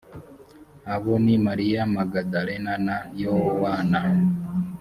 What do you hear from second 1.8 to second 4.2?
magadalena na yowana